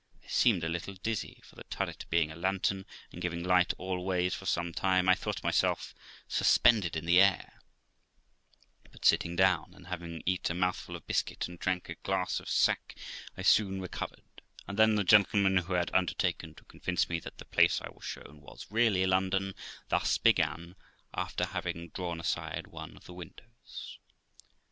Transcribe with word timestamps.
I 0.23 0.27
seemed 0.27 0.63
a 0.63 0.67
little 0.67 0.95
dizzy, 0.95 1.41
for 1.45 1.55
the 1.55 1.63
turret 1.65 2.07
being 2.09 2.31
a 2.31 2.35
lantern, 2.35 2.87
and 3.11 3.21
giving 3.21 3.43
light 3.43 3.71
all 3.77 4.03
ways, 4.03 4.33
for 4.33 4.47
some 4.47 4.73
time 4.73 5.07
I 5.07 5.13
thought 5.13 5.43
myself 5.43 5.93
suspended 6.27 6.95
in 6.97 7.05
the 7.05 7.19
airj 7.19 7.47
but 8.91 9.05
sitting 9.05 9.35
down, 9.35 9.73
and 9.75 9.85
having 9.85 10.23
eat 10.25 10.49
a 10.49 10.55
mouthful 10.55 10.95
of 10.95 11.05
biscuit 11.05 11.47
and 11.47 11.59
drank 11.59 11.87
a 11.87 11.93
glass 11.93 12.39
of 12.39 12.49
sack, 12.49 12.95
I 13.37 13.43
soon 13.43 13.79
recovered, 13.79 14.23
and 14.67 14.75
then 14.79 14.95
the 14.95 15.03
gentleman 15.03 15.57
who 15.57 15.73
had 15.73 15.93
undertaken 15.93 16.55
to 16.55 16.63
convince 16.65 17.07
me 17.07 17.19
that 17.19 17.37
the 17.37 17.45
place 17.45 17.79
I 17.79 17.89
was 17.89 18.03
shown 18.03 18.41
was 18.41 18.65
really 18.71 19.05
London, 19.05 19.53
thus 19.89 20.17
began, 20.17 20.73
after 21.13 21.45
having 21.45 21.89
drawn 21.89 22.19
aside 22.19 22.65
one 22.65 22.97
of 22.97 23.05
the 23.05 23.13
windows. 23.13 23.99